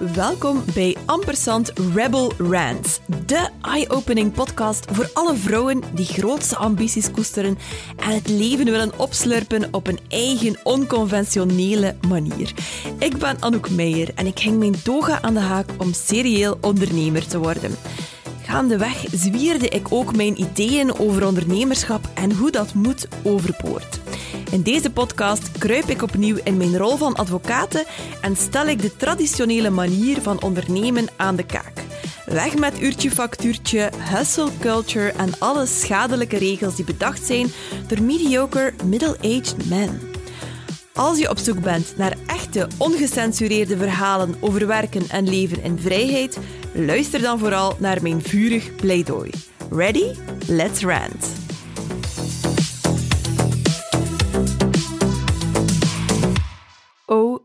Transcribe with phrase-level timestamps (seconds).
[0.00, 7.58] Welkom bij Ampersand Rebel Rants, de eye-opening podcast voor alle vrouwen die grootste ambities koesteren
[7.96, 12.54] en het leven willen opslurpen op een eigen onconventionele manier.
[12.98, 17.26] Ik ben Anouk Meijer en ik hang mijn toga aan de haak om serieel ondernemer
[17.26, 17.76] te worden.
[18.42, 24.00] Gaandeweg zwierde ik ook mijn ideeën over ondernemerschap en hoe dat moet overboord.
[24.50, 27.84] In deze podcast kruip ik opnieuw in mijn rol van advocaat
[28.20, 31.72] en stel ik de traditionele manier van ondernemen aan de kaak.
[32.26, 37.52] Weg met uurtje factuurtje, hustle culture en alle schadelijke regels die bedacht zijn
[37.86, 40.00] door mediocre middle-aged men.
[40.94, 46.38] Als je op zoek bent naar echte, ongecensureerde verhalen over werken en leven in vrijheid,
[46.72, 49.30] luister dan vooral naar mijn vurig pleidooi.
[49.70, 50.14] Ready?
[50.46, 51.39] Let's rant!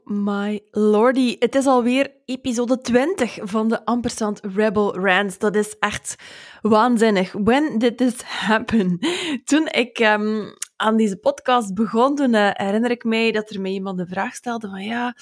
[0.05, 5.37] My lordy, het is alweer episode 20 van de Ampersand Rebel Rants.
[5.37, 6.15] Dat is echt
[6.61, 7.31] waanzinnig.
[7.31, 8.99] When did this happen?
[9.43, 13.71] Toen ik um, aan deze podcast begon, toen uh, herinner ik mij dat er mij
[13.71, 15.15] iemand de vraag stelde van ja,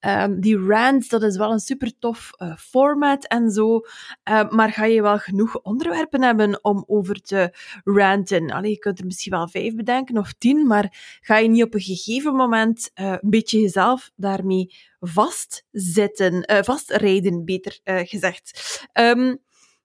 [0.00, 3.80] um, die rants, dat is wel een super tof uh, format en zo,
[4.30, 8.50] uh, maar ga je wel genoeg onderwerpen hebben om over te ranten?
[8.50, 11.74] Allee, je kunt er misschien wel vijf bedenken of tien, maar ga je niet op
[11.74, 18.60] een gegeven moment een beetje jezelf daarmee vastzitten, vastrijden, beter gezegd.
[18.92, 19.40] Um,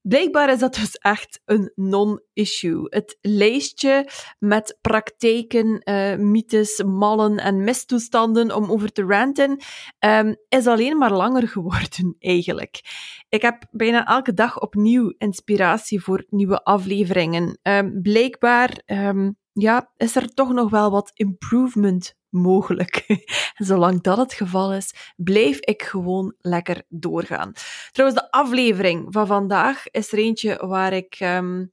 [0.07, 2.85] Blijkbaar is dat dus echt een non-issue.
[2.89, 9.59] Het lijstje met praktijken, uh, mythes, mallen en mistoestanden om over te ranten
[9.99, 12.81] um, is alleen maar langer geworden, eigenlijk.
[13.29, 17.59] Ik heb bijna elke dag opnieuw inspiratie voor nieuwe afleveringen.
[17.61, 23.05] Um, blijkbaar um, ja, is er toch nog wel wat improvement mogelijk.
[23.69, 27.53] Zolang dat het geval is, blijf ik gewoon lekker doorgaan.
[27.91, 31.71] Trouwens, de aflevering van vandaag is er eentje waar ik um,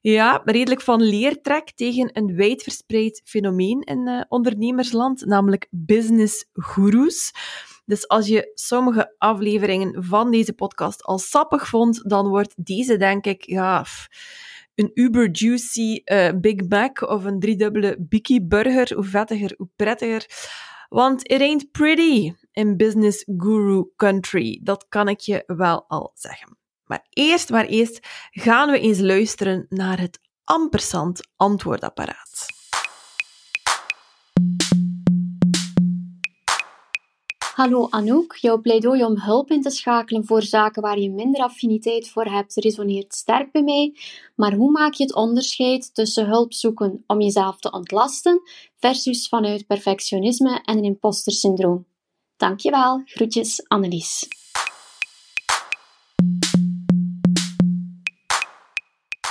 [0.00, 7.32] ja, redelijk van leer trek tegen een wijdverspreid fenomeen in uh, ondernemersland, namelijk business gurus.
[7.84, 13.26] Dus als je sommige afleveringen van deze podcast al sappig vond, dan wordt deze denk
[13.26, 13.84] ik, ja
[14.76, 18.94] een uber juicy uh, Big Mac of een driedubbele Biki Burger.
[18.94, 20.26] Hoe vettiger, hoe prettiger.
[20.88, 24.60] Want it ain't pretty in business guru country.
[24.62, 26.58] Dat kan ik je wel al zeggen.
[26.84, 32.55] Maar eerst maar eerst gaan we eens luisteren naar het ampersand antwoordapparaat.
[37.56, 42.08] Hallo Anouk, jouw pleidooi om hulp in te schakelen voor zaken waar je minder affiniteit
[42.08, 43.94] voor hebt resoneert sterk bij mij,
[44.34, 48.40] maar hoe maak je het onderscheid tussen hulp zoeken om jezelf te ontlasten
[48.78, 51.86] versus vanuit perfectionisme en een impostersyndroom?
[52.36, 54.28] Dankjewel, groetjes Annelies.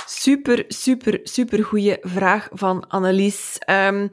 [0.06, 3.58] Super, super, super goede vraag van Annelies.
[3.70, 4.10] Um,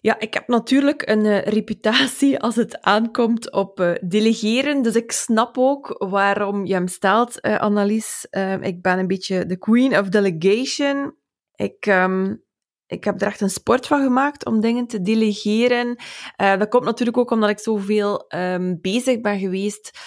[0.00, 4.82] ja, ik heb natuurlijk een uh, reputatie als het aankomt op uh, delegeren.
[4.82, 8.26] Dus ik snap ook waarom je hem stelt, uh, Annelies.
[8.30, 11.16] Ehm, ik ben een beetje de queen of delegation.
[11.54, 12.44] Ik, um,
[12.86, 15.96] ik heb er echt een sport van gemaakt om dingen te delegeren.
[16.36, 19.98] dat komt natuurlijk ook omdat ik zoveel um, bezig ben geweest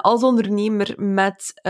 [0.00, 1.60] als ondernemer met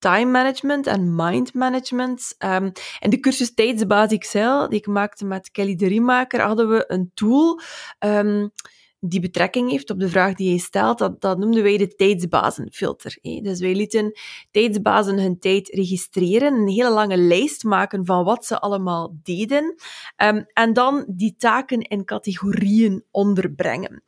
[0.00, 2.34] time management en mind management.
[2.38, 6.84] Um, in de cursus Tijdsbaas Excel, die ik maakte met Kelly de Riemaker, hadden we
[6.86, 7.60] een tool
[7.98, 8.50] um,
[9.00, 10.98] die betrekking heeft op de vraag die je stelt.
[10.98, 13.18] Dat, dat noemden wij de tijdsbazenfilter.
[13.20, 14.12] Dus wij lieten
[14.50, 19.74] tijdsbazen hun tijd registreren, een hele lange lijst maken van wat ze allemaal deden,
[20.16, 24.02] um, en dan die taken in categorieën onderbrengen.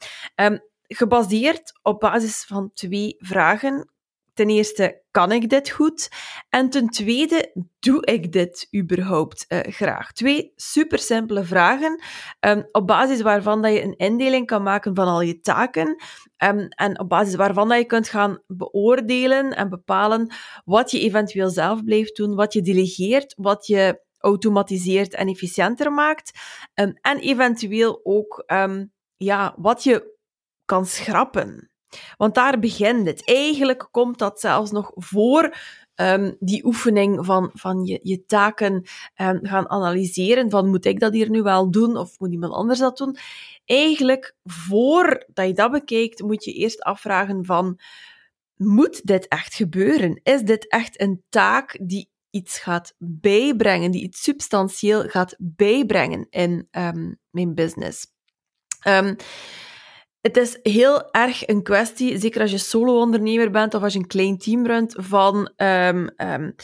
[0.86, 3.91] Gebaseerd op basis van twee vragen
[4.34, 6.09] ten eerste, kan ik dit goed?
[6.48, 10.12] En ten tweede, doe ik dit überhaupt uh, graag?
[10.12, 12.03] Twee super simpele vragen,
[12.41, 16.03] um, op basis waarvan dat je een indeling kan maken van al je taken
[16.44, 20.34] um, en op basis waarvan dat je kunt gaan beoordelen en bepalen
[20.65, 26.39] wat je eventueel zelf blijft doen, wat je delegeert, wat je automatiseert en efficiënter maakt
[26.74, 28.45] um, en eventueel ook
[29.16, 30.16] ja, wat je
[30.65, 31.72] kan schrappen.
[32.16, 33.24] Want daar begint het.
[33.24, 35.56] Eigenlijk komt dat zelfs nog voor
[35.94, 40.50] um, die oefening van, van je, je taken um, gaan analyseren.
[40.50, 43.16] Van moet ik dat hier nu wel doen of moet iemand anders dat doen?
[43.65, 47.78] Eigenlijk, voordat je dat bekijkt, moet je eerst afvragen van
[48.56, 50.21] moet dit echt gebeuren?
[50.22, 56.68] Is dit echt een taak die iets gaat bijbrengen, die iets substantieel gaat bijbrengen in
[56.71, 58.06] um, mijn business?
[60.22, 64.07] Het is heel erg een kwestie, zeker als je solo-ondernemer bent of als je een
[64.07, 66.54] klein team runt, van um, um,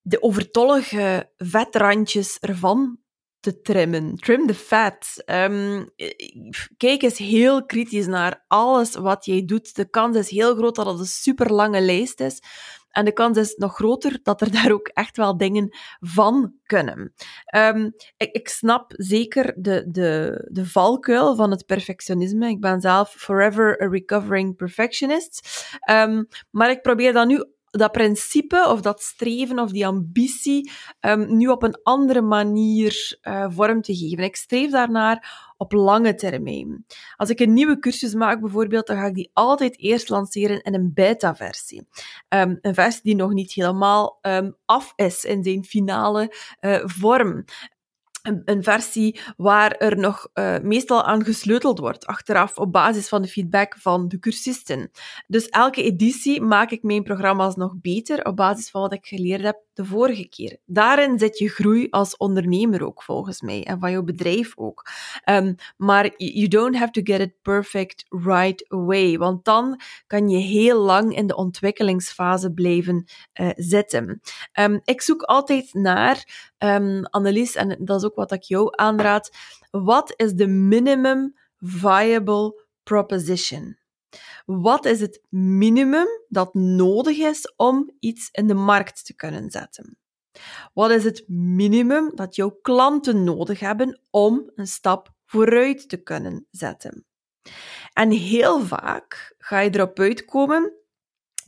[0.00, 2.98] de overtollige vetrandjes ervan
[3.40, 4.16] te trimmen.
[4.16, 5.22] Trim the fat.
[5.26, 5.90] Um,
[6.76, 9.74] kijk eens heel kritisch naar alles wat jij doet.
[9.74, 12.42] De kans is heel groot dat het een super lange lijst is.
[12.90, 15.68] En de kans is nog groter dat er daar ook echt wel dingen
[16.00, 17.12] van kunnen.
[17.56, 22.48] Um, ik, snap zeker de, de, de valkuil van het perfectionisme.
[22.48, 25.48] Ik ben zelf forever a recovering perfectionist.
[25.90, 30.70] Um, maar ik probeer dat nu dat principe of dat streven of die ambitie
[31.00, 34.24] um, nu op een andere manier uh, vorm te geven.
[34.24, 36.84] Ik streef daarnaar op lange termijn.
[37.16, 40.74] Als ik een nieuwe cursus maak bijvoorbeeld, dan ga ik die altijd eerst lanceren in
[40.74, 41.86] een beta-versie.
[42.28, 47.44] Um, een versie die nog niet helemaal um, af is in zijn finale uh, vorm
[48.22, 53.28] een, versie waar er nog uh, meestal aan gesleuteld wordt, achteraf op basis van de
[53.28, 54.90] feedback van de cursisten.
[55.26, 59.42] Dus elke editie maak ik mijn programma's nog beter op basis van wat ik geleerd
[59.42, 60.56] heb de vorige keer.
[60.64, 64.86] Daarin zit je groei als ondernemer ook, volgens mij, en van jouw bedrijf ook.
[65.24, 70.38] Um, maar you don't have to get it perfect right away, want dan kan je
[70.38, 73.04] heel lang in de ontwikkelingsfase blijven
[73.40, 74.20] uh, zitten.
[74.58, 79.30] Um, ik zoek altijd naar, um, Annelies, en dat is ook wat ik jou aanraad,
[79.70, 83.78] wat is de minimum viable proposition?
[84.46, 89.98] Wat is het minimum dat nodig is om iets in de markt te kunnen zetten?
[90.72, 96.46] Wat is het minimum dat jouw klanten nodig hebben om een stap vooruit te kunnen
[96.50, 97.04] zetten?
[97.92, 100.79] En heel vaak ga je erop uitkomen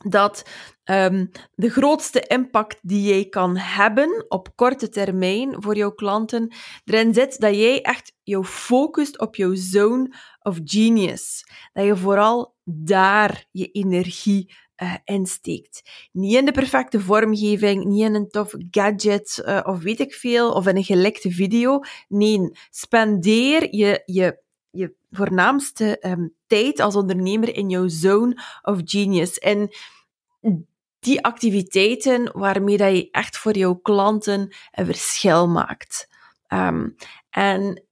[0.08, 0.43] dat
[0.84, 6.54] um, de grootste impact die jij kan hebben op korte termijn voor jouw klanten
[6.84, 11.44] erin zit dat jij echt jou focust op jouw zone of genius.
[11.72, 15.82] Dat je vooral daar je energie uh, insteekt.
[16.12, 20.52] Niet in de perfecte vormgeving, niet in een tof gadget uh, of weet ik veel,
[20.52, 21.81] of in een gelekte video.
[22.08, 24.41] Nee, spendeer je, je,
[24.72, 29.38] je voornaamste um, tijd als ondernemer in jouw zone of genius.
[29.38, 29.70] En
[30.98, 36.08] die activiteiten waarmee dat je echt voor jouw klanten een verschil maakt.
[36.48, 36.96] Um,
[37.30, 37.84] en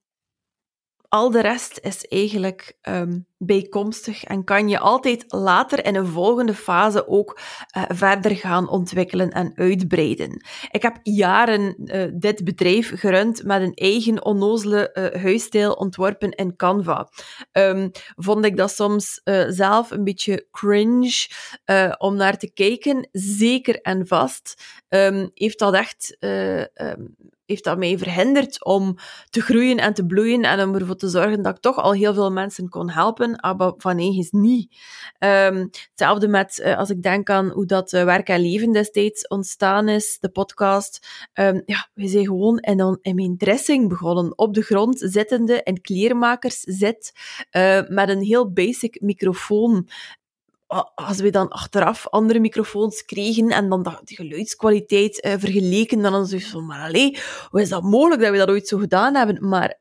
[1.09, 6.55] al de rest is eigenlijk um, bijkomstig en kan je altijd later in een volgende
[6.55, 7.41] fase ook
[7.77, 10.45] uh, verder gaan ontwikkelen en uitbreiden.
[10.71, 16.57] Ik heb jaren uh, dit bedrijf gerund met een eigen onnozele uh, huisstijl ontworpen in
[16.57, 17.09] Canva.
[17.53, 21.29] Um, vond ik dat soms zelf een beetje cringe
[21.99, 24.63] om naar te kijken, zeker en vast.
[24.89, 27.17] Um, heeft dat echt um,
[27.51, 28.97] heeft dat mij verhinderd om
[29.31, 32.15] te groeien en te bloeien en om ervoor te zorgen dat ik toch al heel
[32.15, 34.77] veel mensen kon helpen, maar van eigen niet.
[35.19, 39.29] Um, hetzelfde met, uh, als ik denk aan hoe dat uh, werk en leven destijds
[39.29, 41.07] ontstaan is, de podcast.
[41.35, 45.81] Um, ja, we zijn gewoon in, in mijn dressing begonnen, op de grond zittende in
[45.81, 47.13] kleermakers zit,
[47.53, 49.89] uh, met een heel basic microfoon
[50.95, 56.45] als we dan achteraf andere microfoons kregen en dan de, geluidskwaliteit vergeleken, dan was het
[56.45, 57.19] van, maar allee,
[57.49, 59.49] hoe is dat mogelijk dat we dat ooit zo gedaan hebben?
[59.49, 59.79] Maar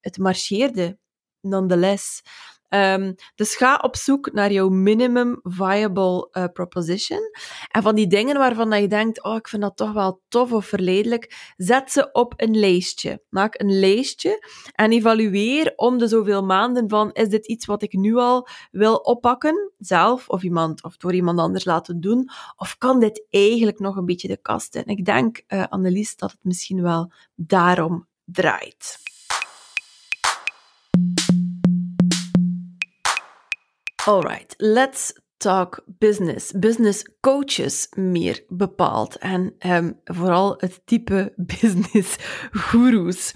[0.00, 0.98] het marcheerde,
[1.40, 2.22] nonetheless.
[2.76, 7.20] Um, dus ga op zoek naar jouw minimum viable uh, proposition.
[7.70, 10.52] En van die dingen waarvan dat je denkt, oh, ik vind dat toch wel tof
[10.52, 13.22] of verleidelijk, zet ze op een lijstje.
[13.28, 17.92] Maak een lijstje en evalueer om de zoveel maanden van, is dit iets wat ik
[17.92, 23.00] nu al wil oppakken, zelf of iemand, of door iemand anders laten doen, of kan
[23.00, 24.86] dit eigenlijk nog een beetje de kast in?
[24.86, 28.98] Ik denk, uh, Annelies, dat het misschien wel daarom draait.
[34.06, 36.52] Alright, let's talk business.
[36.52, 39.16] Business coaches meer bepaald.
[39.16, 42.16] En um, vooral het type business
[42.50, 43.32] gurus.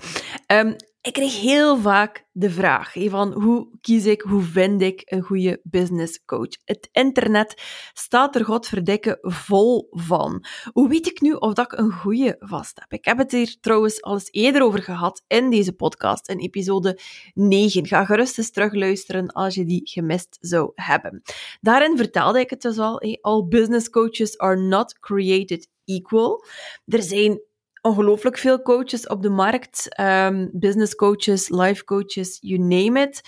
[0.46, 5.22] Um, ik kreeg heel vaak de vraag van hoe kies ik, hoe vind ik een
[5.22, 6.48] goede business coach?
[6.64, 10.44] Het internet staat er godverdikke vol van.
[10.72, 12.92] Hoe weet ik nu of dat ik een goede vast heb?
[12.92, 16.98] Ik heb het hier trouwens al eens eerder over gehad in deze podcast, in episode
[17.34, 17.86] 9.
[17.86, 21.22] Ga gerust eens terugluisteren als je die gemist zou hebben.
[21.60, 26.44] Daarin vertelde ik het dus al, all business coaches are not created equal.
[26.86, 27.40] Er zijn
[27.82, 30.00] ongelooflijk veel coaches op de markt.
[30.00, 33.20] Um, business coaches, life coaches, you name it.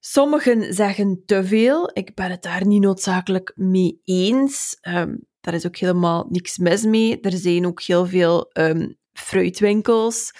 [0.00, 1.90] Sommigen zeggen te veel.
[1.92, 4.78] Ik ben het daar niet noodzakelijk mee eens.
[4.88, 7.20] Um, daar is ook helemaal niks mis mee.
[7.20, 10.32] Er zijn ook heel veel um, fruitwinkels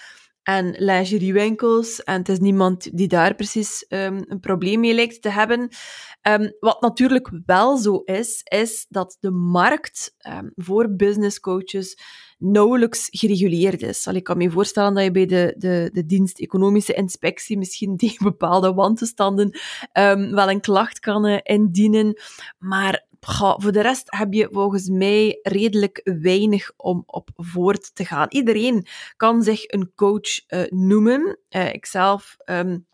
[0.43, 2.03] en lingeriewinkels.
[2.03, 5.69] En het is niemand die daar precies een probleem mee lijkt te hebben.
[6.61, 10.15] Wat natuurlijk wel zo is, is dat de markt
[10.55, 11.99] voor business coaches
[12.39, 14.07] nauwelijks gereguleerd is.
[14.07, 17.97] Allee, ik kan me voorstellen dat je bij de, de, de dienst economische inspectie misschien
[17.97, 19.59] tegen bepaalde wantoestanden
[20.31, 22.21] wel een klacht kan uh, indienen.
[22.59, 28.27] Maar voor de rest heb je volgens mij redelijk weinig om op voort te gaan.
[28.29, 31.39] Iedereen kan zich een coach uh, noemen.
[31.51, 32.87] Uh, ikzelf um,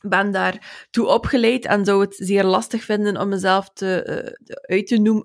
[0.00, 5.24] ben daartoe opgeleid en zou het zeer lastig vinden om mezelf te, uit te noemen,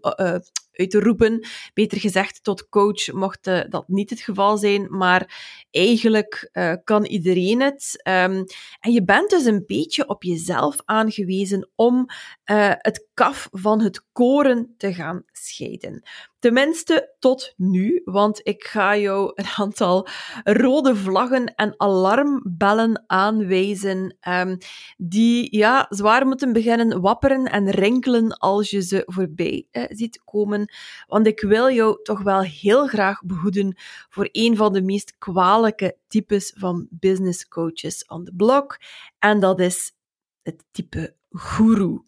[0.74, 1.48] uit te roepen.
[1.74, 7.06] Beter gezegd, tot coach mocht uh, dat niet het geval zijn, maar eigenlijk uh, kan
[7.06, 8.02] iedereen het.
[8.08, 8.46] Um,
[8.80, 12.06] en je bent dus een beetje op jezelf aangewezen om
[12.52, 16.04] uh, het kaf van het koren te gaan scheiden.
[16.40, 20.08] Tenminste tot nu, want ik ga jou een aantal
[20.44, 24.58] rode vlaggen en alarmbellen aanwijzen um,
[24.98, 30.74] die ja, zwaar moeten beginnen wapperen en rinkelen als je ze voorbij uh, ziet komen.
[31.08, 33.76] Want ik wil jou toch wel heel graag behoeden
[34.10, 38.80] voor een van de meest kwalijke types van business coaches on the block.
[39.20, 39.94] En dat is
[40.42, 42.04] het type guru.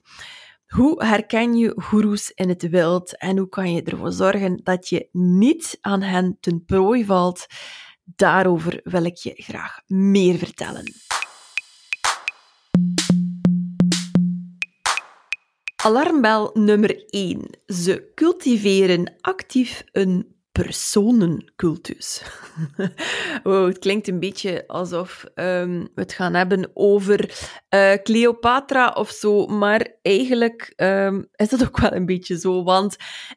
[0.68, 5.10] Hoe herken je goeroes in het wild en hoe kan je ervoor zorgen dat je
[5.12, 7.46] niet aan hen ten prooi valt?
[8.04, 10.94] Daarover wil ik je graag meer vertellen.
[15.76, 17.60] Alarmbel nummer 1.
[17.66, 22.22] Ze cultiveren actief een personencultus.
[23.44, 29.46] het klinkt een beetje alsof um, we het gaan hebben over uh, Cleopatra of zo,
[29.46, 32.96] maar eigenlijk um, is dat ook wel een beetje zo, want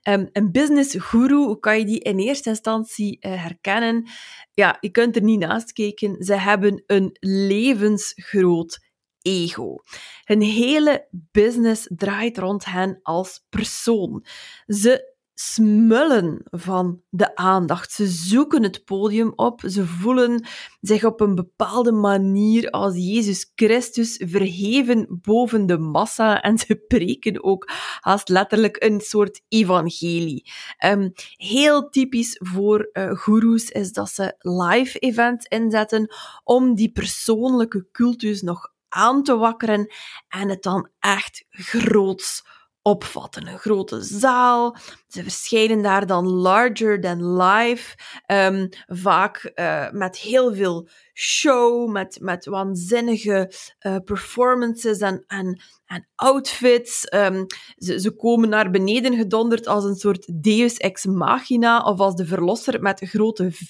[0.08, 4.08] um, een business guru, hoe kan je die in eerste instantie uh, herkennen?
[4.52, 6.22] Ja, je kunt er niet naast kijken.
[6.24, 8.78] Ze hebben een levensgroot
[9.22, 9.76] ego.
[10.24, 14.24] Hun hele business draait rond hen als persoon.
[14.66, 17.92] Ze smullen van de aandacht.
[17.92, 19.62] Ze zoeken het podium op.
[19.66, 20.46] Ze voelen
[20.80, 27.44] zich op een bepaalde manier als Jezus Christus verheven boven de massa en ze preken
[27.44, 27.68] ook
[28.00, 30.50] haast letterlijk een soort evangelie.
[30.84, 36.14] Um, heel typisch voor uh, goeroes is dat ze live events inzetten
[36.44, 39.92] om die persoonlijke cultus nog aan te wakkeren
[40.28, 42.42] en het dan echt groots
[42.88, 43.46] opvatten.
[43.46, 44.76] Een grote zaal.
[45.08, 47.96] Ze verschijnen daar dan larger than life.
[48.26, 56.08] Um, vaak uh, met heel veel show, met, met waanzinnige uh, performances en, en, en
[56.14, 57.12] outfits.
[57.14, 57.46] Um,
[57.76, 62.26] ze, ze komen naar beneden gedonderd als een soort deus ex machina of als de
[62.26, 63.68] verlosser met grote V.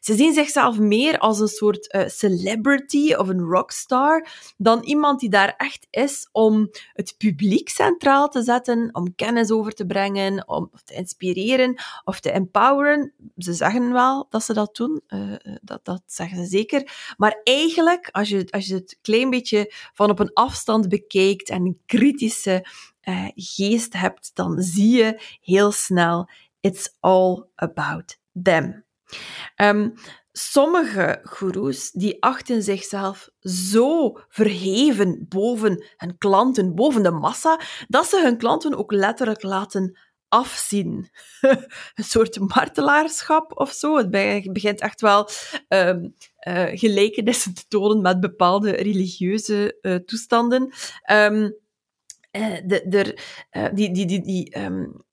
[0.00, 5.30] Ze zien zichzelf meer als een soort uh, celebrity of een rockstar dan iemand die
[5.30, 10.70] daar echt is om het publiek centraal te zetten, om kennis over te brengen, om
[10.84, 13.12] te inspireren of te empoweren.
[13.36, 17.14] Ze zeggen wel dat ze dat doen, uh, dat, dat zeggen ze zeker.
[17.16, 21.64] Maar eigenlijk, als je, als je het klein beetje van op een afstand bekijkt en
[21.64, 22.66] een kritische
[23.02, 26.28] uh, geest hebt, dan zie je heel snel,
[26.60, 28.84] it's all about them.
[29.56, 29.94] Um,
[30.32, 38.20] sommige goeroes die achten zichzelf zo verheven boven hun klanten, boven de massa, dat ze
[38.22, 41.10] hun klanten ook letterlijk laten afzien.
[41.94, 43.96] een soort martelaarschap of zo.
[43.96, 44.10] Het
[44.52, 45.28] begint echt wel
[45.68, 46.14] um,
[46.48, 50.72] uh, gelijkenissen te tonen met bepaalde religieuze uh, toestanden.
[51.10, 51.56] Um,
[52.32, 53.18] uh, de, de,
[53.74, 55.04] die die, die, die um,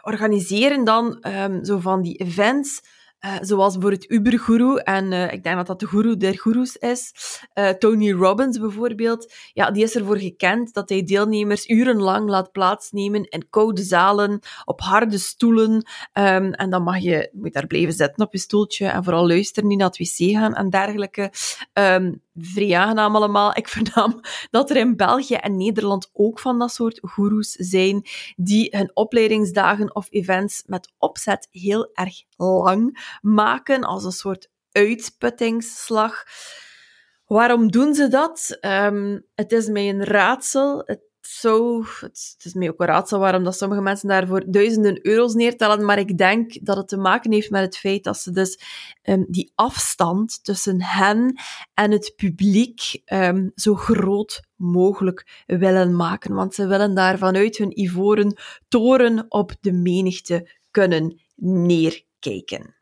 [0.00, 1.24] organiseren dan
[1.62, 2.80] zo van die events
[3.26, 7.12] uh, zoals bijvoorbeeld Uber-guru, en uh, ik denk dat dat de guru der gurus is.
[7.54, 13.24] Uh, Tony Robbins bijvoorbeeld, ja, die is ervoor gekend dat hij deelnemers urenlang laat plaatsnemen
[13.24, 15.72] in koude zalen, op harde stoelen.
[15.72, 19.68] Um, en dan mag je, moet daar blijven zitten op je stoeltje en vooral luisteren,
[19.68, 21.32] niet naar het wc gaan en dergelijke.
[21.72, 23.56] Um, vrij aangenaam allemaal.
[23.56, 24.20] Ik vernam
[24.50, 28.06] dat er in België en Nederland ook van dat soort goeroes zijn,
[28.36, 36.24] die hun opleidingsdagen of events met opzet heel erg lang maken, als een soort uitputtingsslag.
[37.26, 38.58] Waarom doen ze dat?
[38.60, 40.82] Um, het is mij een raadsel.
[40.84, 45.34] Het zo, het, is mij ook een raadsel waarom dat sommige mensen daarvoor duizenden euro's
[45.34, 48.60] neertellen, maar ik denk dat het te maken heeft met het feit dat ze dus
[49.02, 51.40] um, die afstand tussen hen
[51.74, 57.80] en het publiek um, zo groot mogelijk willen maken, want ze willen daar vanuit hun
[57.80, 58.36] ivoren
[58.68, 62.74] toren op de menigte kunnen neerkijken.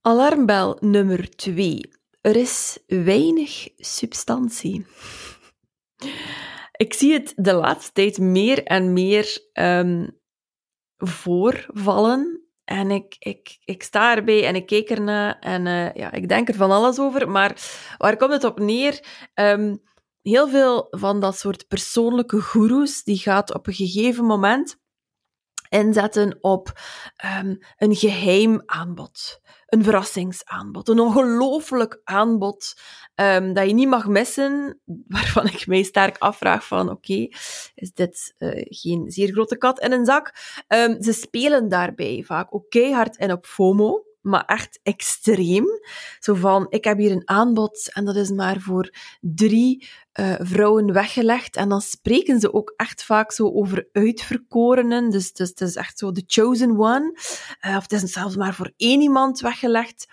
[0.00, 1.80] Alarmbel nummer 2.
[2.20, 4.86] Er is weinig substantie.
[6.72, 10.20] Ik zie het de laatste tijd meer en meer um,
[10.96, 12.42] voorvallen.
[12.64, 16.48] En ik, ik, ik sta erbij en ik kijk ernaar en uh, ja, ik denk
[16.48, 17.30] er van alles over.
[17.30, 17.60] Maar
[17.98, 19.04] waar komt het op neer?
[19.34, 19.82] Um,
[20.22, 24.80] heel veel van dat soort persoonlijke goeroes, die gaat op een gegeven moment
[25.68, 26.80] inzetten op
[27.40, 30.88] um, een geheim aanbod een verrassingsaanbod.
[30.88, 32.80] Een ongelooflijk aanbod
[33.14, 37.28] um, dat je niet mag missen, waarvan ik mij sterk afvraag van oké,
[37.74, 40.32] is dit uh, geen zeer grote kat in een zak?
[40.68, 45.66] Um, ze spelen daarbij vaak ook keihard in op FOMO maar echt extreem.
[46.18, 49.88] Zo van, ik heb hier een aanbod en dat is maar voor drie
[50.20, 51.56] uh, vrouwen weggelegd.
[51.56, 55.10] En dan spreken ze ook echt vaak zo over uitverkorenen.
[55.10, 57.18] Dus, dus het is echt zo de chosen one.
[57.66, 60.06] Uh, of het is zelfs maar voor één iemand weggelegd.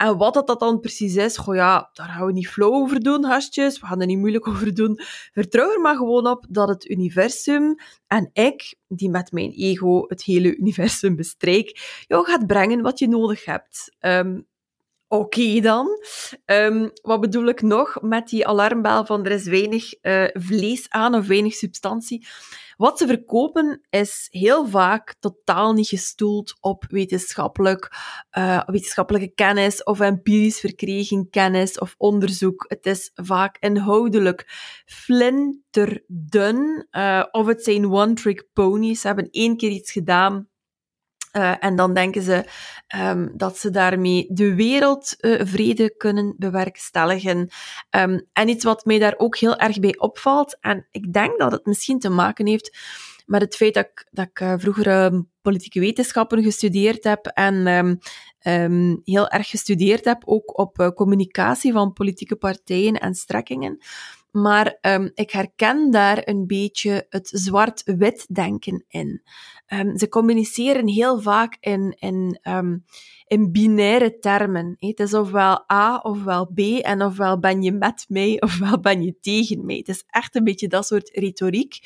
[0.00, 3.00] En wat dat, dat dan precies is, goh ja, daar gaan we niet flow over
[3.00, 3.80] doen, gastjes.
[3.80, 5.00] We gaan er niet moeilijk over doen.
[5.32, 7.74] Vertrouw er maar gewoon op dat het universum
[8.06, 13.08] en ik, die met mijn ego het hele universum bestrijk, jou gaat brengen wat je
[13.08, 13.96] nodig hebt.
[14.00, 14.48] Um,
[15.08, 15.88] Oké dan.
[16.44, 21.14] Um, wat bedoel ik nog met die alarmbel van er is weinig uh, vlees aan
[21.14, 22.26] of weinig substantie?
[22.80, 27.92] Wat ze verkopen is heel vaak totaal niet gestoeld op wetenschappelijk,
[28.38, 32.64] uh, wetenschappelijke kennis of empirisch verkregen kennis of onderzoek.
[32.68, 34.44] Het is vaak inhoudelijk
[34.86, 39.00] flinterdun uh, of het zijn one-trick ponies.
[39.00, 40.49] Ze hebben één keer iets gedaan
[41.32, 42.44] uh, en dan denken ze
[42.96, 47.48] um, dat ze daarmee de wereldvrede uh, kunnen bewerkstelligen.
[47.90, 51.52] Um, en iets wat mij daar ook heel erg bij opvalt, en ik denk dat
[51.52, 52.78] het misschien te maken heeft
[53.26, 58.00] met het feit dat ik, dat ik uh, vroeger um, politieke wetenschappen gestudeerd heb en
[59.04, 63.78] heel erg gestudeerd heb ook op communicatie van politieke partijen en strekkingen.
[64.30, 69.22] Maar um, ik herken daar een beetje het zwart-wit denken in.
[69.66, 72.84] Um, ze communiceren heel vaak in, in, um,
[73.30, 74.76] in binaire termen.
[74.78, 79.14] Het is ofwel A ofwel B en ofwel ben je met mij ofwel ben je
[79.20, 79.76] tegen mij.
[79.76, 81.78] Het is echt een beetje dat soort retoriek.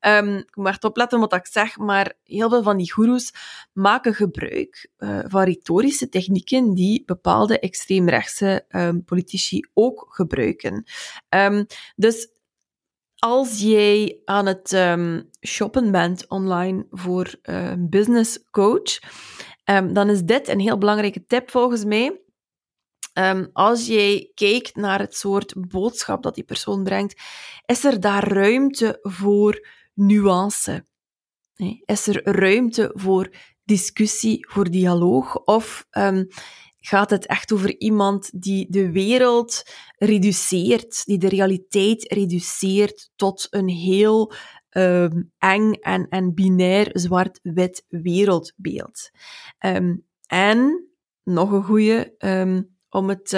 [0.00, 3.32] Um, ik moet opletten wat ik zeg, maar heel veel van die goeroes
[3.72, 10.84] maken gebruik uh, van retorische technieken die bepaalde extreemrechtse um, politici ook gebruiken.
[11.28, 12.28] Um, dus
[13.18, 14.86] als jij aan het
[15.46, 18.98] shoppen bent online voor een business coach,
[19.70, 22.20] um, dan is dit een heel belangrijke tip volgens mij.
[23.14, 27.20] Um, als jij kijkt naar het soort boodschap dat die persoon brengt,
[27.66, 30.86] is er daar ruimte voor nuance?
[31.84, 35.34] Is er ruimte voor discussie, voor dialoog?
[35.34, 35.86] Of
[36.80, 39.62] gaat het echt over iemand die de wereld
[39.96, 44.32] reduceert, die de realiteit reduceert tot een heel
[44.70, 49.10] um, eng en, en binair zwart-wit wereldbeeld.
[49.66, 50.88] Um, en
[51.22, 53.32] nog een goede um, om het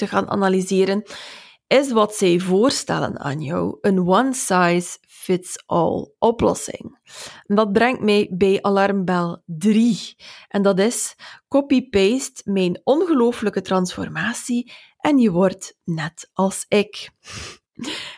[0.00, 1.02] te gaan analyseren,
[1.66, 6.98] is wat zij voorstellen aan jou een one-size-fits-all oplossing.
[7.46, 10.16] dat brengt mij bij alarmbel 3.
[10.48, 11.16] En dat is
[11.48, 17.10] copy-paste mijn ongelooflijke transformatie en je wordt net als ik.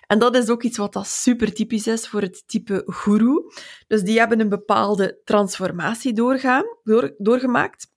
[0.06, 3.52] En dat is ook iets wat dat super typisch is voor het type guru.
[3.86, 7.91] Dus die hebben een bepaalde transformatie doorgaan, door, doorgemaakt.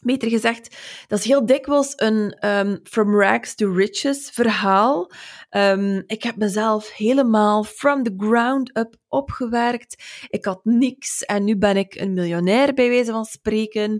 [0.00, 5.10] Beter gezegd, dat is heel dikwijls een um, from rags to riches verhaal.
[5.50, 10.04] Um, ik heb mezelf helemaal from the ground up opgewerkt.
[10.28, 13.90] Ik had niks en nu ben ik een miljonair, bij wijze van spreken.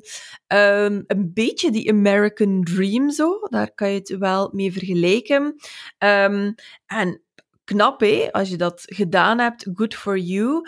[0.46, 5.54] Um, een beetje die American Dream zo, daar kan je het wel mee vergelijken.
[6.86, 7.22] en
[7.64, 10.62] knap, als je dat gedaan hebt, good for you.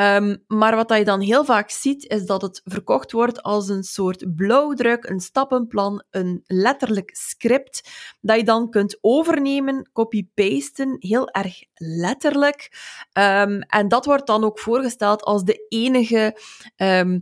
[0.00, 3.82] Um, maar wat je dan heel vaak ziet, is dat het verkocht wordt als een
[3.82, 11.62] soort blauwdruk, een stappenplan, een letterlijk script, dat je dan kunt overnemen, copy-pasten, heel erg
[11.74, 12.70] letterlijk.
[13.12, 16.40] Um, en dat wordt dan ook voorgesteld als de enige
[16.76, 17.20] um,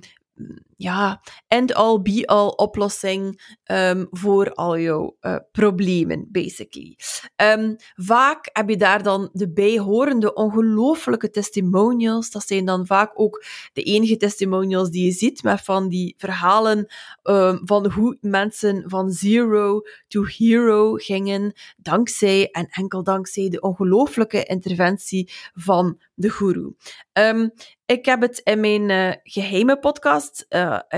[0.76, 6.98] ja, end-all, be-all oplossing um, voor al jouw uh, problemen, basically.
[7.37, 12.30] Um, vaak heb je daar dan de bijhorende ongelooflijke testimonials.
[12.30, 16.87] Dat zijn dan vaak ook de enige testimonials die je ziet, met van die verhalen
[17.22, 24.44] um, van hoe mensen van zero to hero gingen, dankzij en enkel dankzij de ongelooflijke
[24.44, 26.74] interventie van de guru.
[27.87, 30.46] Ik heb het in mijn uh, geheime podcast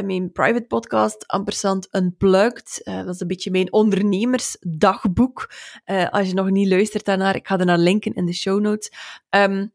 [0.04, 2.80] mijn private podcast, Ampersand Unplugged.
[2.84, 5.50] Uh, dat is een beetje mijn ondernemersdagboek.
[5.86, 8.60] Uh, als je nog niet luistert daarnaar, ik ga er naar linken in de show
[8.60, 8.92] notes.
[9.30, 9.72] Um,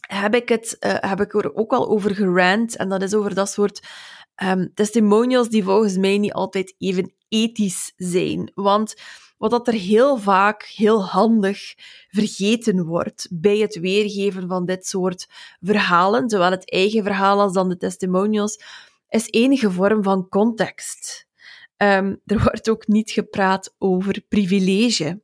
[0.00, 2.76] heb ik, het, heb ik er ook al over gerant.
[2.76, 3.86] En dat is over dat soort
[4.42, 8.50] um, testimonials die volgens mij niet altijd even ethisch zijn.
[8.54, 8.94] Want
[9.38, 11.74] wat dat er heel vaak heel handig
[12.08, 15.26] vergeten wordt bij het weergeven van dit soort
[15.60, 18.60] verhalen, zowel het eigen verhaal als dan de testimonials,
[19.14, 21.26] is enige vorm van context.
[21.76, 25.22] Um, er wordt ook niet gepraat over privilege.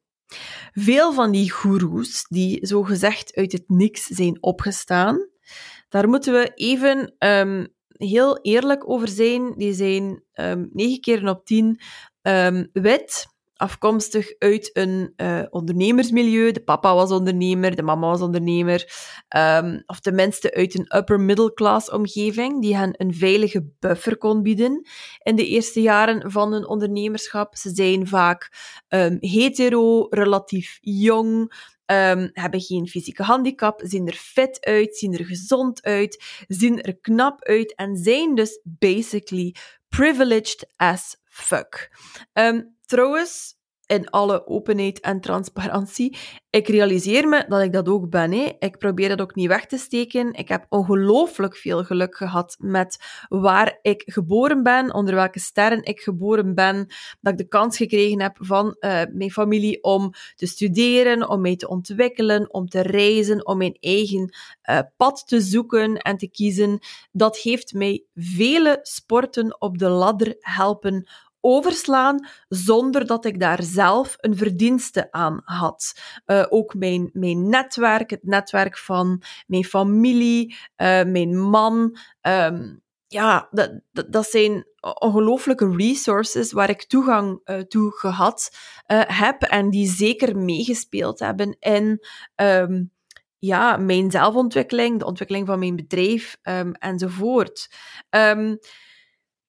[0.73, 5.29] Veel van die goeroes, die zogezegd uit het niks zijn opgestaan,
[5.89, 9.55] daar moeten we even um, heel eerlijk over zijn.
[9.57, 11.81] Die zijn um, 9 keer op 10
[12.73, 13.27] wit,
[13.61, 16.53] afkomstig uit een uh, ondernemersmilieu.
[16.53, 18.93] De papa was ondernemer, de mama was ondernemer.
[19.37, 24.43] Um, of tenminste uit een upper middle class omgeving, die hen een veilige buffer kon
[24.43, 24.87] bieden
[25.23, 27.57] in de eerste jaren van hun ondernemerschap.
[27.57, 28.53] Ze zijn vaak
[28.89, 31.53] um, hetero, relatief jong,
[31.87, 36.97] um, hebben geen fysieke handicap, zien er fit uit, zien er gezond uit, zien er
[37.01, 39.55] knap uit en zijn dus basically
[39.89, 41.91] privileged as fuck.
[42.33, 46.17] Um, trouwens, in alle openheid en transparantie.
[46.51, 48.33] Ik realiseer me dat ik dat ook ben.
[48.59, 50.33] Ik probeer dat ook niet weg te steken.
[50.33, 52.99] Ik heb ongelooflijk veel geluk gehad met
[53.29, 56.87] waar ik geboren ben, onder welke sterren ik geboren ben,
[57.21, 61.57] dat ik de kans gekregen heb van uh, mijn familie om te studeren, om mij
[61.57, 64.35] te ontwikkelen, om te reizen, om mijn eigen
[64.71, 66.79] uh, pad te zoeken en te kiezen.
[67.13, 71.09] Dat heeft mij vele sporten op de ladder helpen
[71.41, 76.01] overslaan zonder dat ik daar zelf een verdienste aan had.
[76.27, 81.97] Uh, ook mijn, mijn netwerk, het netwerk van mijn familie, uh, mijn man.
[82.23, 84.67] Um, ja, dat, dat, zijn
[84.99, 88.57] ongelooflijke resources waar ik toegang uh, toe gehad
[89.07, 92.93] heb en die zeker meegespeeld hebben in um,
[93.41, 97.71] ja, mijn zelfontwikkeling, de ontwikkeling van mijn bedrijf um, enzovoort.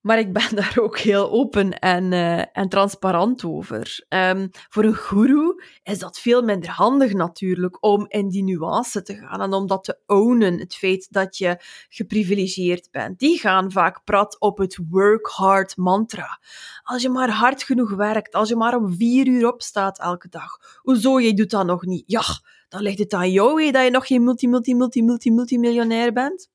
[0.02, 4.06] Maar ik ben daar ook heel open en, uh, en transparant over.
[4.10, 9.16] Um, voor een guru is dat veel minder handig natuurlijk om in die nuance te
[9.16, 11.58] gaan en om dat te ownen, het feit dat je
[11.90, 13.20] geprivilegeerd bent.
[13.20, 16.40] Die gaan vaak prat op het work hard mantra.
[16.84, 20.78] Als je maar hard genoeg werkt, als je maar om vier uur opstaat elke dag,
[20.78, 22.04] hoezo, je doet dat nog niet?
[22.06, 22.24] Ja,
[22.70, 26.50] dan ligt het aan jou dat je nog geen multi, multi, multi, multi, multimiljonair bent.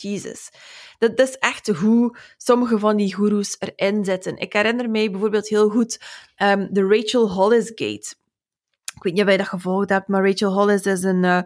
[0.00, 0.50] Jesus.
[0.98, 4.36] Dat, is echt hoe sommige van die goeroes erin zitten.
[4.36, 6.00] Ik herinner mij bijvoorbeeld heel goed
[6.36, 8.14] um, de Rachel Hollis Gate.
[8.94, 11.40] Ik weet niet of je dat gevolgd hebt, maar Rachel Hollis is een, uh,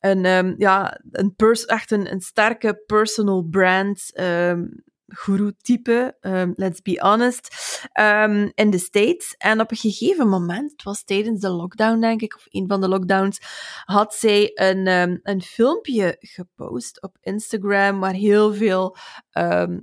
[0.00, 1.34] een, um, ja, een
[1.66, 4.10] echt een, een sterke personal brand.
[4.20, 7.56] Um, guru-type, um, let's be honest,
[8.00, 9.34] um, in de States.
[9.38, 12.80] En op een gegeven moment, het was tijdens de lockdown, denk ik, of een van
[12.80, 13.38] de lockdowns,
[13.84, 18.96] had zij een, um, een filmpje gepost op Instagram waar heel veel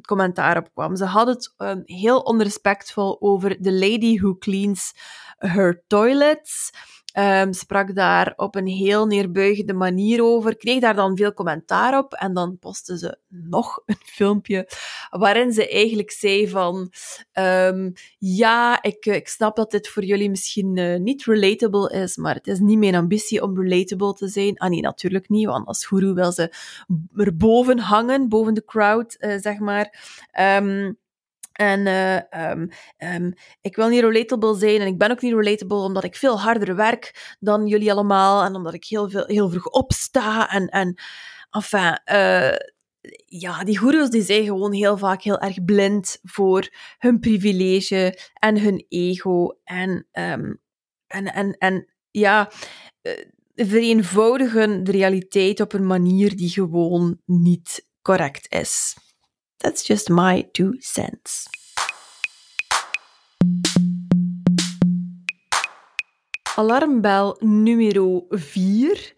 [0.01, 0.95] commentaar op kwam.
[0.95, 1.53] Ze had het
[1.85, 4.93] heel onrespectvol over the lady who cleans
[5.37, 6.71] her toilets.
[7.19, 12.13] Um, sprak daar op een heel neerbuigende manier over, kreeg daar dan veel commentaar op
[12.13, 14.69] en dan postte ze nog een filmpje
[15.09, 16.91] waarin ze eigenlijk zei van
[17.33, 22.35] um, ja, ik, ik snap dat dit voor jullie misschien uh, niet relatable is, maar
[22.35, 24.57] het is niet mijn ambitie om relatable te zijn.
[24.57, 26.53] Ah nee, natuurlijk niet, want als guru wil ze
[27.15, 29.99] erboven hangen, boven de crowd, uh, zeg maar.
[30.39, 31.01] Um,
[31.53, 35.77] en uh, um, um, ik wil niet relatable zijn en ik ben ook niet relatable
[35.77, 39.67] omdat ik veel harder werk dan jullie allemaal en omdat ik heel, veel, heel vroeg
[39.67, 40.49] opsta.
[40.49, 41.01] En, en
[41.49, 42.55] enfin, uh,
[43.25, 48.59] ja, die goeroes die zijn gewoon heel vaak heel erg blind voor hun privilege en
[48.59, 49.59] hun ego.
[49.63, 50.61] En, um,
[51.07, 52.51] en, en, en ja,
[53.01, 53.13] uh,
[53.55, 58.95] vereenvoudigen de realiteit op een manier die gewoon niet correct is.
[59.63, 61.47] That's just my two cents.
[66.57, 69.13] Alarmbel nummer 4.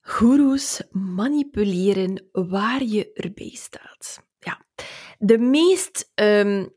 [0.00, 4.22] Goeroes manipuleren waar je erbij staat.
[4.38, 4.66] Ja,
[5.18, 6.74] de meest um,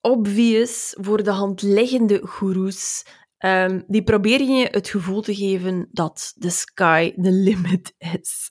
[0.00, 3.04] obvious, voor de hand liggende goeroes
[3.38, 8.50] Um, die proberen je het gevoel te geven dat the sky the limit is.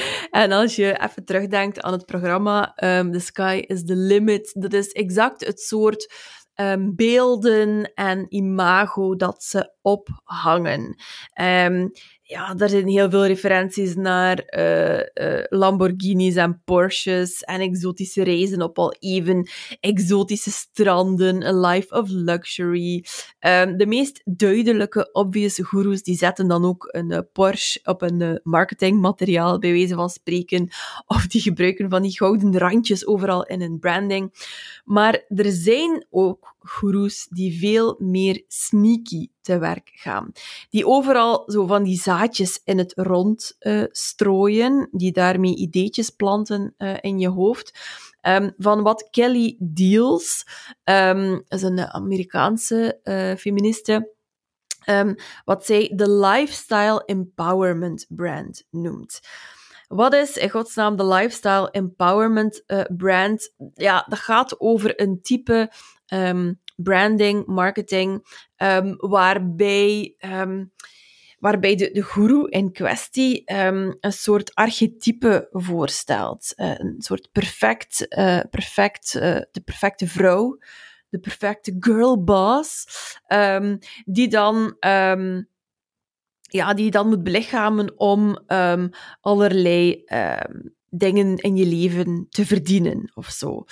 [0.30, 4.72] en als je even terugdenkt aan het programma um, The Sky is the Limit, dat
[4.72, 6.14] is exact het soort
[6.54, 10.96] um, beelden en imago dat ze ophangen
[12.32, 18.62] ja, daar zijn heel veel referenties naar uh, uh, Lamborghinis en Porsches en exotische reizen
[18.62, 19.48] op al even
[19.80, 23.04] exotische stranden, a life of luxury.
[23.40, 28.40] Um, de meest duidelijke, obvious gurus die zetten dan ook een uh, Porsche op een
[28.42, 30.68] marketingmateriaal, bij wijze van spreken,
[31.06, 34.32] of die gebruiken van die gouden randjes overal in hun branding.
[34.84, 40.32] Maar er zijn ook gurus die veel meer sneaky te werk gaan.
[40.70, 46.74] Die overal zo van die zaadjes in het rond uh, strooien, die daarmee ideetjes planten
[46.78, 47.78] uh, in je hoofd.
[48.26, 50.46] Um, van wat Kelly Deals,
[50.84, 54.12] um, is een Amerikaanse uh, feministe,
[54.86, 59.20] um, wat zij de lifestyle empowerment brand noemt.
[59.88, 62.64] Wat is in godsnaam de lifestyle empowerment
[62.96, 63.52] brand?
[63.74, 65.70] Ja, dat gaat over een type
[66.12, 70.72] um, branding, marketing, um, waarbij, um,
[71.38, 76.52] waarbij de, de guru in kwestie een soort archetype voorstelt.
[76.56, 80.58] Uh, een soort perfect, uh, perfect uh, de perfecte vrouw,
[81.08, 82.86] de perfecte girl boss,
[84.04, 84.76] die dan
[86.40, 88.38] ja, die je dan moet belichamen om
[89.20, 90.04] allerlei
[90.88, 93.64] dingen in je leven te verdienen of zo.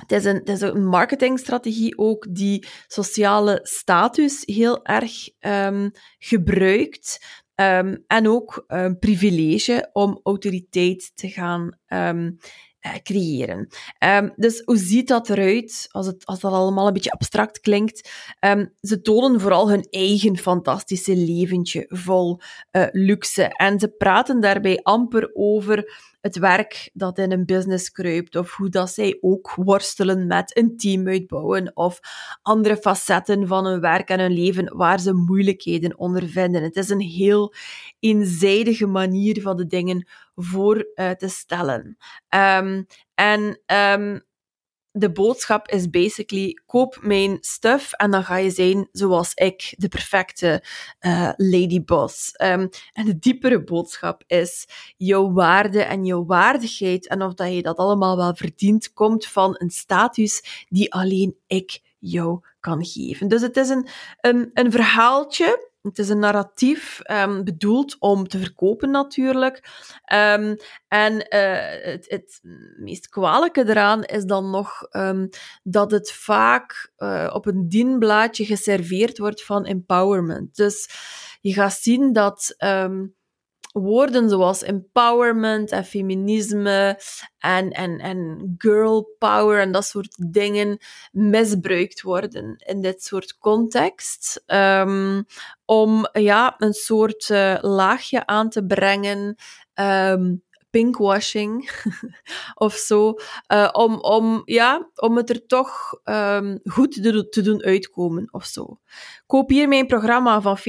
[0.00, 5.12] Het is, een, een marketingstrategie ook die sociale status heel erg
[6.18, 7.26] gebruikt.
[8.06, 12.28] en ook um, privilege om autoriteit te gaan uh,
[13.02, 13.68] creëren.
[13.98, 18.10] Um, dus hoe ziet dat eruit, als, het, als dat allemaal een beetje abstract klinkt?
[18.40, 22.40] Um, ze tonen vooral hun eigen fantastische leventje vol
[22.72, 23.42] uh, luxe.
[23.42, 28.68] En ze praten daarbij amper over het werk dat in een business kruipt, of hoe
[28.68, 32.00] dat zij ook worstelen met een team uitbouwen, of
[32.42, 36.62] andere facetten van hun werk en hun leven waar ze moeilijkheden ondervinden.
[36.62, 37.54] Het is een heel
[37.98, 41.96] eenzijdige manier van de dingen voor uh, te stellen.
[42.28, 44.22] Um, en um,
[44.90, 49.88] de boodschap is basically: koop mijn stuff en dan ga je zijn zoals ik, de
[49.88, 50.64] perfecte
[51.00, 52.34] uh, ladyboss.
[52.42, 54.66] Um, en de diepere boodschap is:
[54.96, 59.54] jouw waarde en jouw waardigheid en of dat je dat allemaal wel verdient, komt van
[59.58, 63.28] een status die alleen ik jou kan geven.
[63.28, 63.88] Dus het is een,
[64.20, 69.56] een, een verhaaltje het is een narratief um, bedoeld om te verkopen natuurlijk.
[70.12, 70.56] Um,
[70.88, 72.40] en uh, het, het,
[72.76, 75.28] meest kwalijke eraan is dan nog um,
[75.62, 80.56] dat het vaak uh, op een dienblaadje geserveerd wordt van empowerment.
[80.56, 80.88] Dus
[81.40, 82.54] je gaat zien dat
[83.72, 87.00] woorden zoals empowerment en feminisme
[87.38, 90.78] en, en, en girl power en dat soort dingen
[91.12, 94.42] misbruikt worden in dit soort context.
[94.46, 95.24] Um,
[95.64, 99.36] om ja, een soort uh, laagje aan te brengen.
[99.74, 101.70] Um, pinkwashing
[102.66, 103.14] of zo.
[103.52, 106.92] Uh, om, om, ja, om het er toch um, goed
[107.30, 108.80] te, doen uitkomen of zo.
[109.26, 110.64] Koop hier mijn programma van 40.000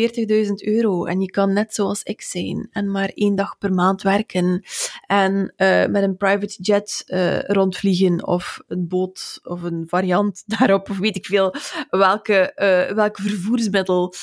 [0.53, 4.63] euro en je kan net zoals ik zijn en maar één dag per maand werken
[5.05, 10.89] en uh, met een private jet uh, rondvliegen of een boot of een variant daarop
[10.89, 11.55] of weet ik veel
[11.89, 12.51] welke,
[12.95, 14.13] welk vervoersmiddel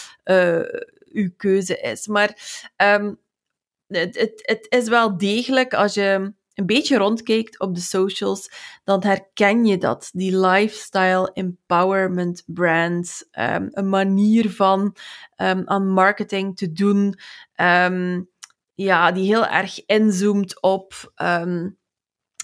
[1.12, 2.06] uw keuze is.
[2.06, 2.36] Maar
[2.76, 3.18] um,
[3.90, 8.50] het, het, het is wel degelijk, als je een beetje rondkijkt op de socials,
[8.84, 10.10] dan herken je dat.
[10.12, 14.96] Die lifestyle empowerment brand, um, een manier van
[15.36, 17.14] um, aan marketing te doen,
[17.56, 18.28] um,
[18.74, 21.12] ja, die heel erg inzoomt op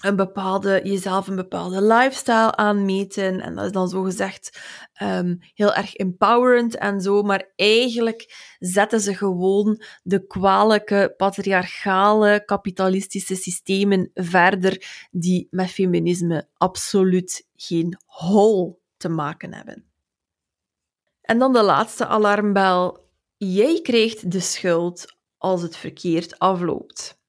[0.01, 3.41] een bepaalde, jezelf een bepaalde lifestyle aanmeten.
[3.41, 4.59] En dat is dan zo gezegd
[5.01, 7.21] um, heel erg empowerend en zo.
[7.21, 17.47] Maar eigenlijk zetten ze gewoon de kwalijke, patriarchale, kapitalistische systemen verder die met feminisme absoluut
[17.55, 19.85] geen hol te maken hebben.
[21.21, 23.05] En dan de laatste alarmbel.
[23.37, 27.19] Jij krijgt de schuld als het verkeerd afloopt.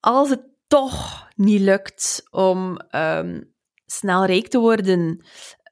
[0.00, 3.54] Als het toch niet lukt om um,
[3.86, 5.00] snel rijk te worden,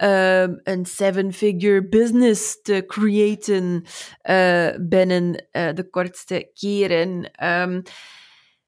[0.02, 3.85] um, een seven-figure business te creëren
[4.22, 7.83] uh, binnen uh, de kortste keren, um,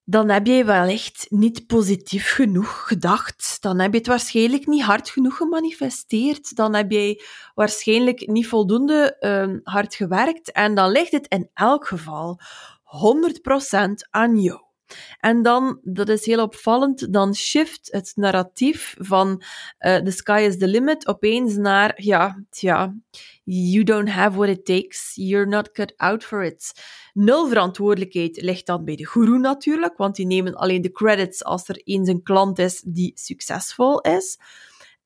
[0.07, 3.57] dan heb je wellicht niet positief genoeg gedacht.
[3.63, 6.57] Dan heb je het waarschijnlijk niet hard genoeg gemanifesteerd.
[6.57, 9.17] Dan heb je waarschijnlijk niet voldoende
[9.65, 10.53] hard gewerkt.
[10.53, 12.41] En dan ligt het in elk geval
[12.85, 14.74] 100% aan jou.
[15.21, 19.43] En dan, dat is heel opvallend, dan shift het narratief van
[19.81, 22.95] uh, the sky is the limit opeens naar, ja, tja,
[23.45, 26.73] you don't have what it takes, you're not cut out for it.
[27.13, 31.69] Nul verantwoordelijkheid ligt dan bij de guru natuurlijk, want die nemen alleen de credits als
[31.69, 34.39] er eens een klant is die succesvol is.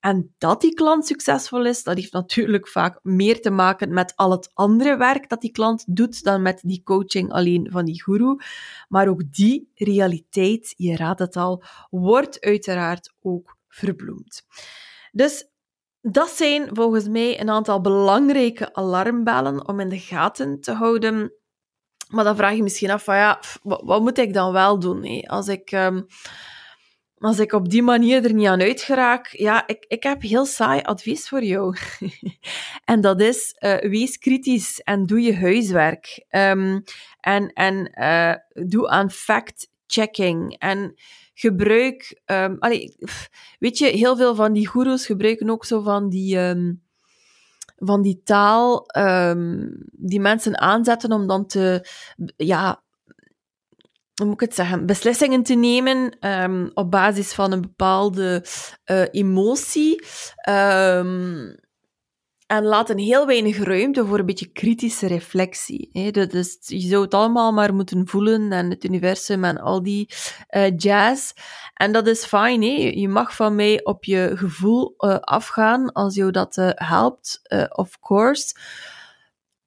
[0.01, 4.31] En dat die klant succesvol is, dat heeft natuurlijk vaak meer te maken met al
[4.31, 8.37] het andere werk dat die klant doet dan met die coaching alleen van die guru.
[8.89, 14.43] Maar ook die realiteit, je raadt het al, wordt uiteraard ook verbloemd.
[15.13, 15.49] Dus
[16.01, 21.33] dat zijn volgens mij een aantal belangrijke alarmbellen om in de gaten te houden.
[22.09, 25.27] Maar dan vraag je misschien af van ja, wat, moet ik dan wel doen?
[25.27, 25.73] Als ik...
[25.73, 26.07] Um,
[27.19, 30.83] als ik op die manier er niet aan uitgeraak, ja, ik, ik heb heel saai
[30.83, 31.77] advies voor jou.
[32.85, 36.25] en dat is, uh, wees kritisch en doe je huiswerk.
[36.31, 36.83] Um,
[37.21, 40.59] en en uh, doe aan fact-checking.
[40.59, 40.95] En
[41.35, 42.21] gebruik...
[42.27, 42.97] Um, allee,
[43.59, 46.39] weet je, heel veel van die goeroes gebruiken ook zo van die...
[46.39, 46.87] Um,
[47.81, 48.87] van die taal
[49.93, 51.89] die mensen aanzetten om dan te...
[52.37, 52.83] Ja,
[54.19, 58.45] hoe moet ik het zeggen, beslissingen te nemen um, op basis van een bepaalde
[58.91, 60.05] uh, emotie.
[60.49, 61.57] Um,
[62.47, 65.89] en laten heel weinig ruimte voor een beetje kritische reflectie.
[65.93, 66.11] Hè.
[66.11, 70.15] Dus je zou het allemaal maar moeten voelen en het universum en al die
[70.51, 71.33] uh, jazz.
[71.75, 72.63] En dat is fijn.
[73.01, 78.55] Je mag van mij op je gevoel uh, afgaan als jou dat helpt, of course.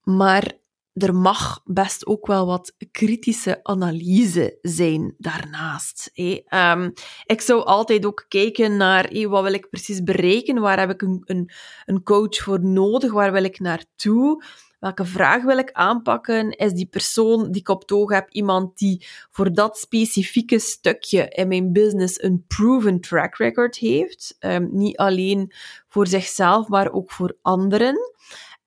[0.04, 0.52] Maar
[0.94, 6.12] er mag best ook wel wat kritische analyse zijn daarnaast.
[6.14, 6.94] Um,
[7.26, 11.52] ik zou altijd ook kijken naar wat wil ik precies bereiken, waar heb ik een,
[11.86, 14.44] een, coach voor nodig, waar wil ik naartoe,
[14.80, 18.78] welke vraag wil ik aanpakken, is die persoon die ik op het oog heb iemand
[18.78, 24.98] die voor dat specifieke stukje in mijn business een proven track record heeft, um, niet
[24.98, 25.52] alleen
[25.88, 27.98] voor zichzelf, maar ook voor anderen.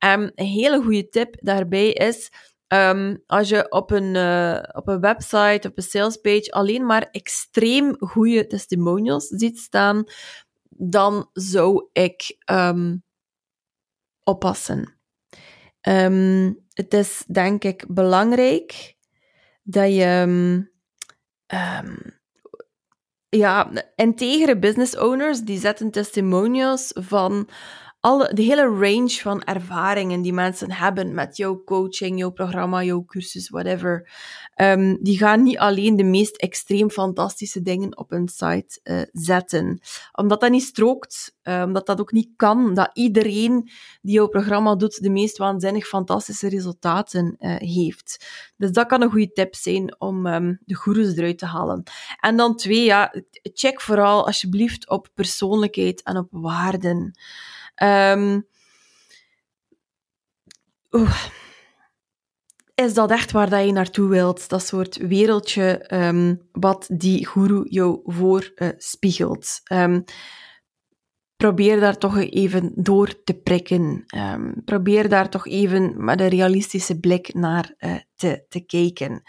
[0.05, 2.31] Um, een hele goede tip daarbij is,
[2.69, 7.97] um, als je op een, uh, op een website, op een salespage alleen maar extreem
[7.99, 10.05] goede testimonials ziet staan,
[10.69, 13.03] dan zou ik um,
[14.23, 14.99] oppassen.
[16.73, 18.95] het is denk ik belangrijk
[19.63, 20.73] dat je
[23.29, 27.49] ja, integere business owners die zetten testimonials van
[28.05, 33.05] alle, de hele range van ervaringen die mensen hebben met jouw coaching, jouw programma, jouw
[33.05, 34.11] cursus, whatever,
[34.57, 39.81] um, die gaan niet alleen de meest extreem fantastische dingen op hun site uh, zetten.
[40.13, 43.71] Omdat dat niet strookt, uh, omdat dat ook niet kan, dat iedereen
[44.03, 48.27] die jouw programma doet de meest waanzinnig fantastische resultaten uh, heeft.
[48.57, 51.83] Dus dat kan een goede tip zijn om um, de goeroes eruit te halen.
[52.21, 57.15] En dan twee, ja, check vooral alsjeblieft op persoonlijkheid en op waarden.
[57.83, 58.47] Um,
[62.75, 64.49] is dat echt waar dat je naartoe wilt?
[64.49, 69.61] Dat soort wereldje um, wat die guru jou voorspiegelt.
[69.73, 70.05] Uh, um,
[71.37, 74.05] probeer daar toch even door te prikken.
[74.65, 79.23] Probeer daar toch even met een realistische blik naar uh, te, te kijken.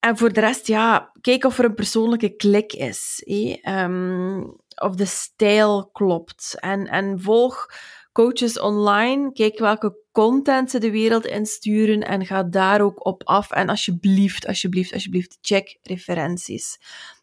[0.00, 3.22] En voor de rest, ja, kijk of er een persoonlijke klik is.
[3.68, 6.56] Um, of de stijl klopt.
[6.58, 7.66] En, en volg
[8.12, 9.32] coaches online.
[9.32, 13.50] Kijk welke content ze de wereld insturen en ga daar ook op af.
[13.50, 16.78] En alsjeblieft, alsjeblieft, alsjeblieft, check referenties.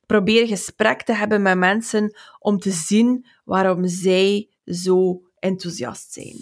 [0.06, 6.39] Probeer gesprek te hebben met mensen om te zien waarom zij zo enthousiast zijn.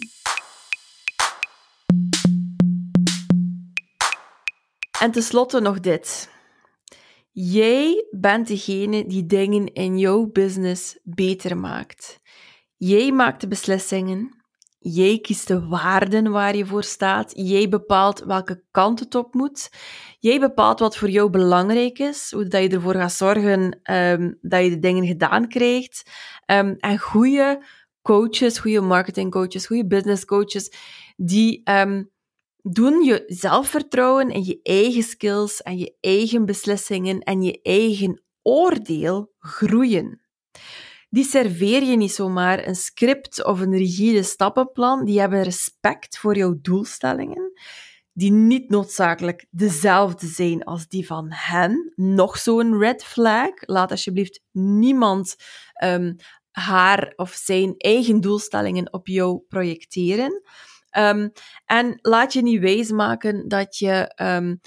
[5.00, 6.34] En tenslotte nog dit.
[7.38, 12.20] Jij bent degene die dingen in jouw business beter maakt.
[12.76, 14.44] Jij maakt de beslissingen.
[14.78, 17.32] Jij kiest de waarden waar je voor staat.
[17.34, 19.70] Jij bepaalt welke kant het op moet.
[20.18, 24.64] Jij bepaalt wat voor jou belangrijk is, hoe dat je ervoor gaat zorgen um, dat
[24.64, 26.10] je de dingen gedaan krijgt.
[26.46, 27.64] Um, en goede
[28.02, 30.72] coaches, goede marketingcoaches, goede business coaches,
[31.16, 32.10] die um,
[32.70, 39.32] doen je zelfvertrouwen en je eigen skills en je eigen beslissingen en je eigen oordeel
[39.38, 40.20] groeien.
[41.08, 45.04] Die serveer je niet zomaar een script of een rigide stappenplan.
[45.04, 47.52] Die hebben respect voor jouw doelstellingen,
[48.12, 51.92] die niet noodzakelijk dezelfde zijn als die van hen.
[51.94, 53.50] Nog zo'n red flag.
[53.60, 55.36] Laat alsjeblieft niemand
[55.84, 56.16] um,
[56.50, 60.42] haar of zijn eigen doelstellingen op jou projecteren.
[60.98, 61.32] Um,
[61.66, 64.60] en laat je niet wijsmaken dat je, um,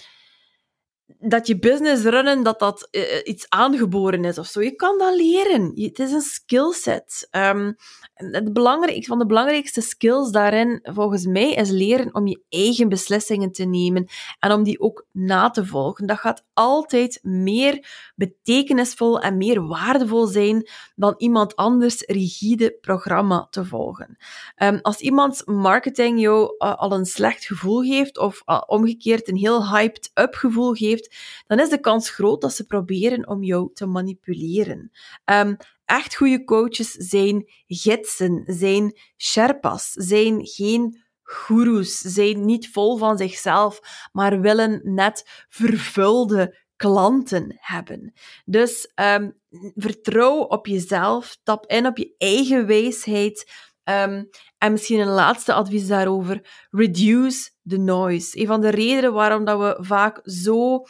[1.22, 4.62] dat je business runnen, dat dat uh, iets aangeboren is of zo.
[4.62, 5.72] Je kan dat leren.
[5.76, 7.28] het is een skillset.
[7.32, 7.76] Um,
[8.14, 13.64] het van de belangrijkste skills daarin, volgens mij, is leren om je eigen beslissingen te
[13.64, 14.08] nemen
[14.40, 16.08] en om die ook na te volgen.
[16.08, 23.66] Dat gaat altijd meer betekenisvol en meer waardevol zijn dan iemand anders rigide programma te
[23.66, 24.18] volgen.
[24.56, 29.70] Um, als iemand marketing jou uh, al een slecht gevoel geeft, of omgekeerd een heel
[29.70, 31.09] hyped up gevoel geeft,
[31.48, 34.92] dan is de kans groot dat ze proberen om jou te manipuleren.
[35.26, 43.18] Um, echt goede coaches zijn gidsen, zijn sherpas, zijn geen goeroes, zijn niet vol van
[43.18, 43.80] zichzelf,
[44.12, 48.14] maar willen net vervulde klanten hebben.
[48.46, 49.40] Dus um,
[49.76, 53.52] vertrouw op jezelf, tap in op je eigen wijsheid.
[53.90, 58.40] Um, en misschien een laatste advies daarover: reduce the noise.
[58.40, 60.84] Een van de redenen waarom dat we vaak zo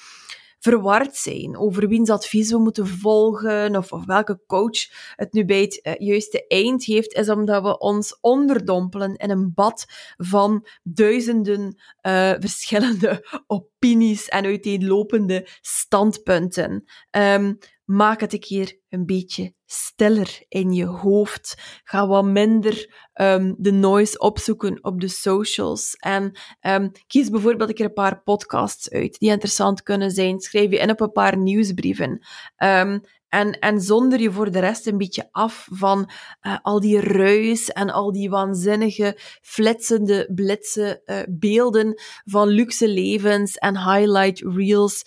[0.60, 5.62] verward zijn over wiens advies we moeten volgen of, of welke coach het nu bij
[5.62, 9.86] het uh, juiste eind heeft, is omdat we ons onderdompelen in een bad
[10.18, 16.84] van duizenden uh, verschillende opinies en uiteenlopende standpunten.
[17.12, 17.58] Um,
[17.90, 21.58] maak het een keer een beetje stiller in je hoofd.
[21.84, 25.96] Ga wat minder um, de noise opzoeken op de socials.
[25.96, 30.40] En um, kies bijvoorbeeld een keer een paar podcasts uit die interessant kunnen zijn.
[30.40, 32.26] Schrijf je in op een paar nieuwsbrieven.
[32.58, 36.10] Um, en, en zonder je voor de rest een beetje af van
[36.42, 43.56] uh, al die ruis en al die waanzinnige, flitsende, blitse uh, beelden van luxe levens
[43.56, 45.06] en highlight reels.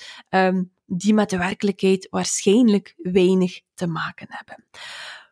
[0.96, 4.64] Die met de werkelijkheid waarschijnlijk weinig te maken hebben.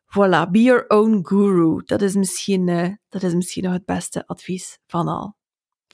[0.07, 1.83] Voilà, be your own guru.
[1.85, 5.37] Dat is misschien, uh, dat is misschien nog het beste advies van al.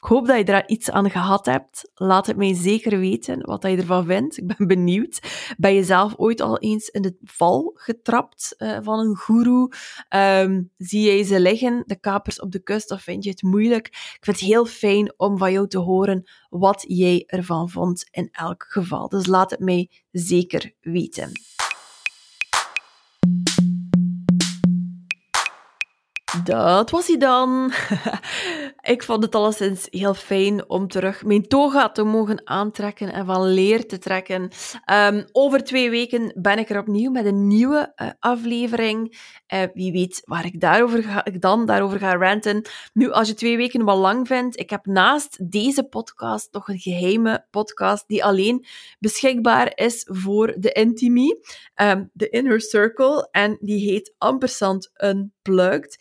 [0.07, 1.91] Ik hoop dat je er iets aan gehad hebt.
[1.95, 4.39] Laat het mij zeker weten wat je ervan vindt.
[4.39, 5.21] Ik ben benieuwd.
[5.57, 9.69] Ben je zelf ooit al eens in de val getrapt uh, van een guru?
[10.17, 13.87] Um, zie jij ze liggen, de kapers op de kust, of vind je het moeilijk?
[13.87, 18.29] Ik vind het heel fijn om van jou te horen wat jij ervan vond in
[18.33, 19.09] elk geval.
[19.09, 21.33] Dus laat het mij zeker weten.
[26.45, 27.73] Dat was hij dan.
[28.95, 33.47] ik vond het alleszins heel fijn om terug mijn toga te mogen aantrekken en van
[33.49, 34.51] leer te trekken.
[34.93, 39.19] Um, over twee weken ben ik er opnieuw met een nieuwe uh, aflevering.
[39.55, 42.69] Uh, wie weet waar ik, daarover ga, ik dan daarover ga ranten.
[42.93, 46.79] Nu, als je twee weken wel lang vindt, ik heb naast deze podcast nog een
[46.79, 48.67] geheime podcast die alleen
[48.99, 51.41] beschikbaar is voor de intimie,
[51.75, 53.29] um, de Inner Circle.
[53.31, 54.91] En die heet Ampersand
[55.47, 55.97] Unplugged.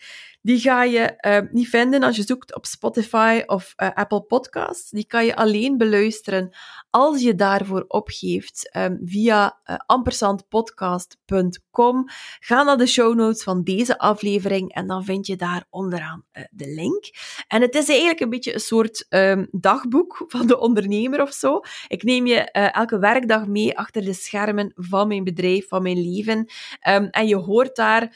[0.46, 4.90] Die ga je uh, niet vinden als je zoekt op Spotify of uh, Apple Podcasts.
[4.90, 6.56] Die kan je alleen beluisteren
[6.90, 12.10] als je daarvoor opgeeft um, via uh, ampersandpodcast.com.
[12.40, 16.68] Ga naar de show notes van deze aflevering en dan vind je daar onderaan de
[16.68, 17.04] link.
[17.48, 21.60] En het is eigenlijk een beetje een soort um, dagboek van de ondernemer of zo.
[21.88, 26.38] Ik neem je elke werkdag mee achter de schermen van mijn bedrijf, van mijn leven.
[26.90, 28.16] Um, en je hoort daar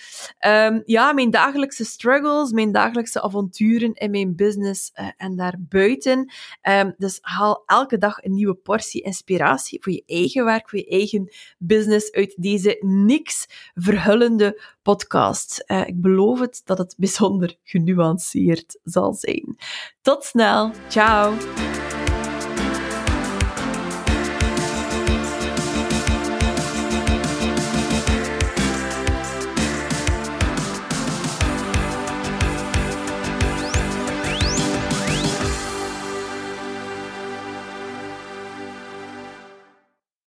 [0.86, 2.18] ja, mijn dagelijkse struggle
[2.51, 6.32] mijn dagelijkse avonturen in mijn business uh, en daarbuiten.
[6.70, 10.88] Um, dus haal elke dag een nieuwe portie inspiratie voor je eigen werk, voor je
[10.88, 15.63] eigen business uit deze niks verhullende podcast.
[15.67, 19.57] Uh, ik beloof het dat het bijzonder genuanceerd zal zijn.
[20.01, 20.72] Tot snel.
[20.88, 21.34] Ciao.